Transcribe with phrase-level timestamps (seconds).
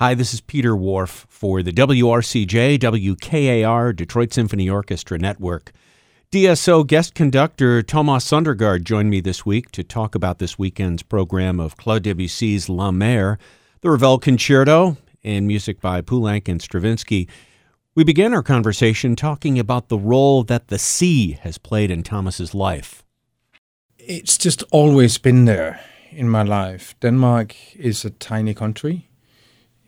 [0.00, 5.72] Hi, this is Peter Whorf for the WRCJ WKAR Detroit Symphony Orchestra Network.
[6.30, 11.58] DSO guest conductor Thomas Sondergaard joined me this week to talk about this weekend's program
[11.58, 13.40] of Claude Debussy's La Mer,
[13.80, 17.28] the Ravel Concerto, and music by Poulenc and Stravinsky.
[17.96, 22.54] We began our conversation talking about the role that the sea has played in Thomas's
[22.54, 23.02] life.
[23.98, 25.80] It's just always been there
[26.12, 26.94] in my life.
[27.00, 29.07] Denmark is a tiny country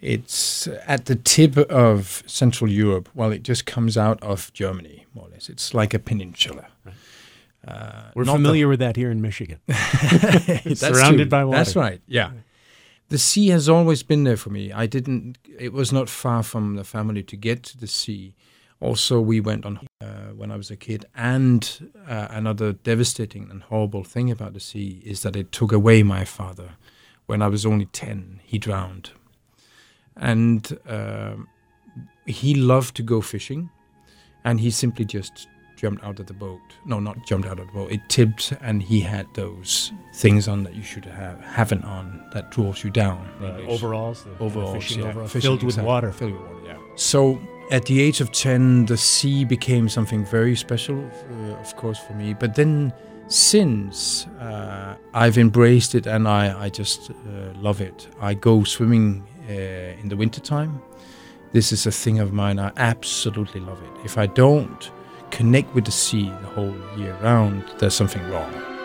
[0.01, 3.09] it's at the tip of Central Europe.
[3.15, 5.49] Well, it just comes out of Germany, more or less.
[5.49, 6.69] It's like a peninsula.
[6.85, 6.95] Right.
[7.67, 9.59] Uh, We're familiar the, with that here in Michigan.
[9.69, 11.31] It's surrounded true.
[11.31, 11.59] by water.
[11.59, 12.01] That's right.
[12.07, 12.31] Yeah.
[13.11, 14.73] The sea has always been there for me.
[14.73, 15.37] I didn't.
[15.59, 18.35] It was not far from the family to get to the sea.
[18.81, 21.05] Also, we went on uh, when I was a kid.
[21.15, 26.03] And uh, another devastating and horrible thing about the sea is that it took away
[26.03, 26.77] my father.
[27.27, 29.11] When I was only ten, he drowned
[30.21, 31.35] and uh,
[32.27, 33.71] he loved to go fishing,
[34.45, 36.61] and he simply just jumped out of the boat.
[36.85, 37.91] No, not jumped out of the boat.
[37.91, 42.51] It tipped, and he had those things on that you should have haven't on that
[42.51, 43.29] draws you down.
[43.41, 45.09] Uh, overalls, the overalls, fishing yeah.
[45.09, 45.89] overalls, fishing, filled with exactly.
[45.89, 46.13] water.
[46.13, 46.79] Filled with water, yeah.
[46.97, 47.41] So
[47.71, 52.13] at the age of ten, the sea became something very special, uh, of course, for
[52.13, 52.35] me.
[52.35, 52.93] But then
[53.31, 57.15] since uh, I've embraced it and I, I just uh,
[57.55, 58.09] love it.
[58.21, 60.81] I go swimming uh, Uh, in the wintertime.
[61.51, 62.61] This is a thing of mine.
[62.61, 64.05] I absolutely love it.
[64.05, 64.93] If I don't
[65.33, 68.80] connect with the sea the whole year round, there's something wrong.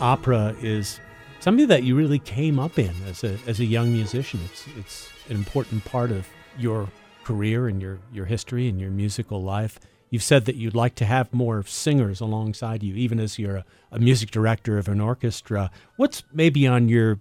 [0.00, 1.00] Opera is
[1.40, 4.40] something that you really came up in as a as a young musician.
[4.44, 6.26] It's it's an important part of
[6.58, 6.88] your
[7.24, 9.78] career and your your history and your musical life.
[10.10, 13.64] You've said that you'd like to have more singers alongside you, even as you're a,
[13.92, 15.70] a music director of an orchestra.
[15.96, 17.18] What's maybe on your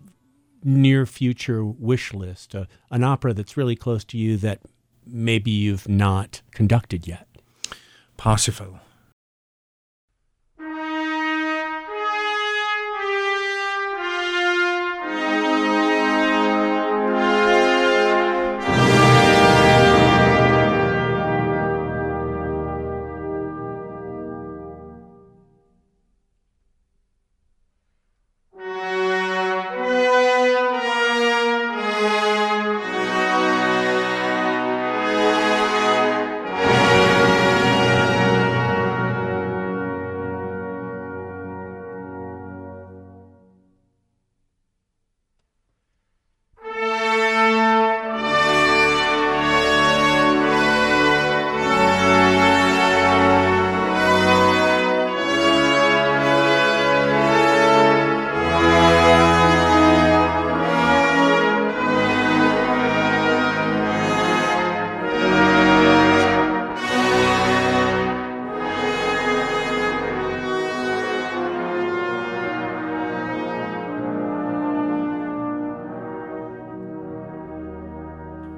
[0.63, 2.55] near future wish list?
[2.55, 4.61] Uh, an opera that's really close to you that
[5.05, 7.27] maybe you've not conducted yet.
[8.15, 8.79] Parsifal.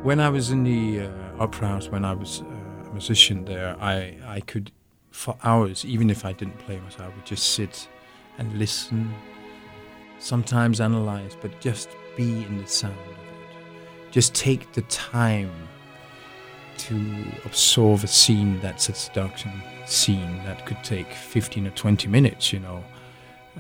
[0.03, 3.75] When I was in the uh, opera house, when I was uh, a musician there,
[3.81, 4.71] I, I could,
[5.11, 7.87] for hours, even if I didn't play myself, I would just sit
[8.37, 9.13] and listen,
[10.19, 14.11] sometimes analyze, but just be in the sound of it.
[14.11, 15.51] Just take the time
[16.77, 19.51] to absorb a scene that's a seduction
[19.85, 22.83] scene that could take 15 or 20 minutes, you know.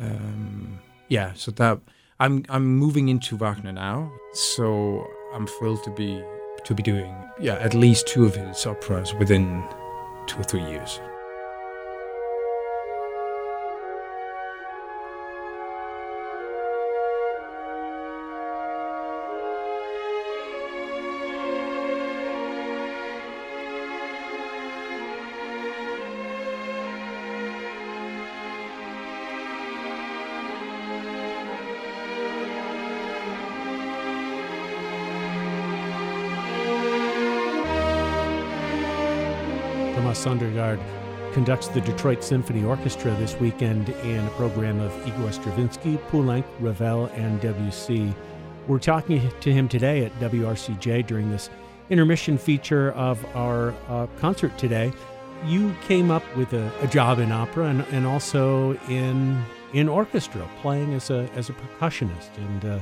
[0.01, 1.79] Um, yeah, so that
[2.19, 6.23] I'm I'm moving into Wagner now, so I'm thrilled to be
[6.65, 9.63] to be doing yeah at least two of his operas within
[10.27, 10.99] two or three years.
[40.13, 40.79] Sondergaard.
[41.33, 47.05] conducts the Detroit Symphony Orchestra this weekend in a program of Igor Stravinsky, Poulenc, Ravel,
[47.07, 48.13] and Debussy.
[48.67, 51.49] We're talking to him today at WRCJ during this
[51.89, 54.93] intermission feature of our uh, concert today.
[55.45, 60.47] You came up with a, a job in opera and, and, also in in orchestra,
[60.61, 62.79] playing as a as a percussionist and uh,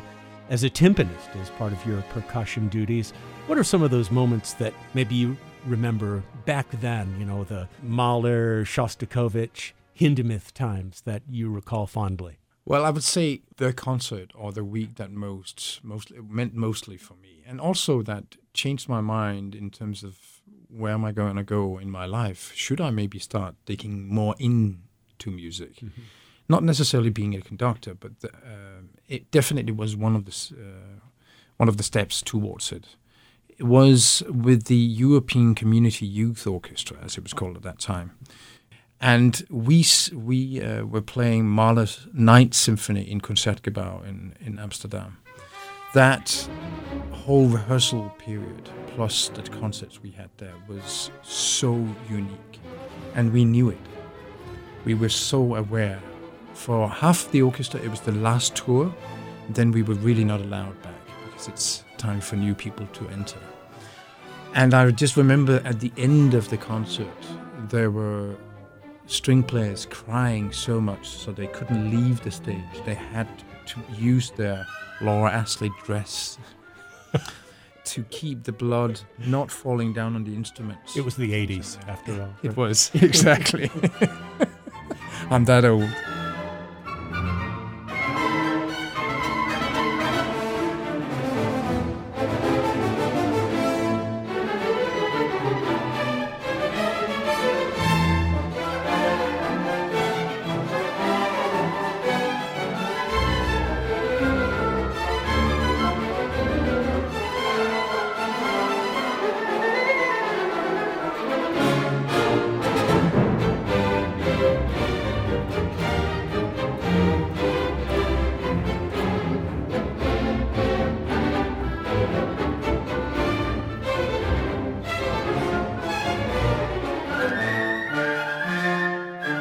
[0.49, 3.11] as a timpanist as part of your percussion duties.
[3.47, 7.15] What are some of those moments that maybe you remember back then?
[7.19, 12.37] You know, the Mahler, Shostakovich, Hindemith times that you recall fondly.
[12.65, 17.13] Well, I would say the concert or the week that most mostly meant mostly for
[17.13, 21.43] me, and also that changed my mind in terms of where am I going to
[21.43, 22.51] go in my life?
[22.53, 25.77] Should I maybe start digging more into music?
[25.77, 26.01] Mm-hmm.
[26.49, 30.99] Not necessarily being a conductor, but the, uh, it definitely was one of the uh,
[31.55, 32.95] one of the steps towards it.
[33.59, 38.11] Was with the European Community Youth Orchestra, as it was called at that time
[38.99, 45.17] and we we uh, were playing Mahler's Ninth Symphony in Concertgebouw in in Amsterdam.
[45.93, 46.49] That
[47.11, 51.73] whole rehearsal period plus the concerts we had there was so
[52.09, 52.59] unique,
[53.15, 53.85] and we knew it.
[54.85, 56.01] We were so aware.
[56.53, 58.93] For half the orchestra, it was the last tour.
[59.49, 63.39] Then we were really not allowed back because it's time for new people to enter.
[64.53, 67.07] And I just remember at the end of the concert,
[67.69, 68.35] there were
[69.05, 72.63] string players crying so much so they couldn't leave the stage.
[72.85, 73.27] They had
[73.67, 74.65] to use their
[75.01, 76.37] Laura Ashley dress
[77.85, 80.97] to keep the blood not falling down on the instruments.
[80.97, 82.33] It was the 80s, after all.
[82.43, 83.71] It was, exactly.
[85.29, 85.89] I'm that old.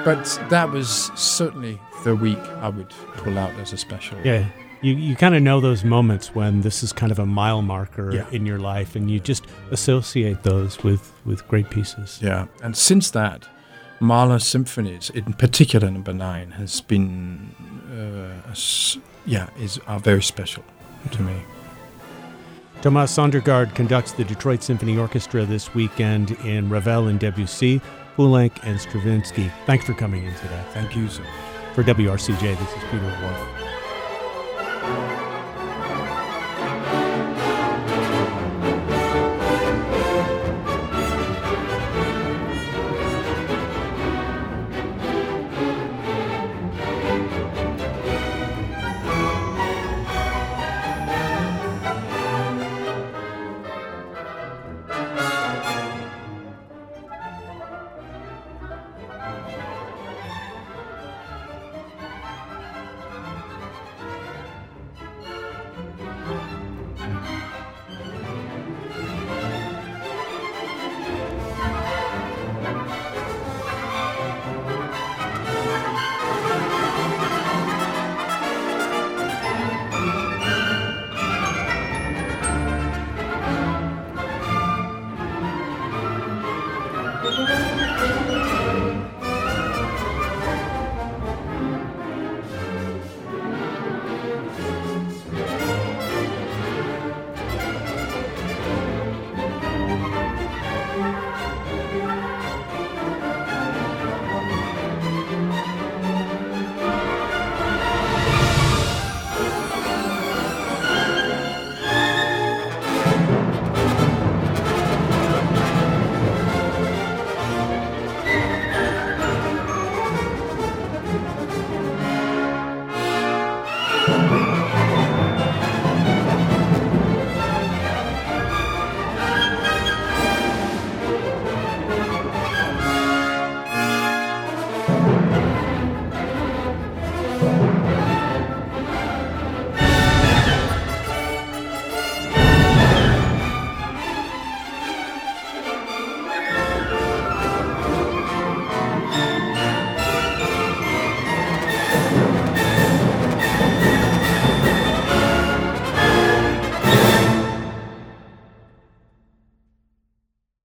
[0.07, 4.17] But that was certainly the week I would pull out as a special.
[4.25, 4.47] Yeah.
[4.81, 8.15] You, you kind of know those moments when this is kind of a mile marker
[8.15, 8.27] yeah.
[8.31, 12.21] in your life, and you just associate those with, with great pieces.
[12.23, 12.47] Yeah.
[12.63, 13.49] And since that,
[13.99, 17.51] Mahler symphonies, in particular number nine, has been,
[17.91, 18.55] uh,
[19.25, 20.63] yeah, is are very special
[21.11, 21.35] to me.
[22.83, 27.81] Thomas Sondergaard conducts the Detroit Symphony Orchestra this weekend in Ravel and Debussy.
[28.17, 29.53] Poulenc, and Stravinsky.
[29.67, 30.65] Thanks for coming in today.
[30.73, 31.23] Thank you so
[31.75, 35.16] For WRCJ, this is Peter Whorf.